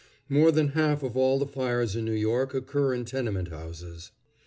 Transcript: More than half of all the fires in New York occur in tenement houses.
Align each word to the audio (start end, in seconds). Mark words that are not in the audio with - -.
More 0.27 0.51
than 0.51 0.69
half 0.69 1.03
of 1.03 1.15
all 1.15 1.37
the 1.37 1.45
fires 1.45 1.95
in 1.95 2.05
New 2.05 2.11
York 2.13 2.55
occur 2.55 2.91
in 2.95 3.05
tenement 3.05 3.49
houses. 3.49 4.09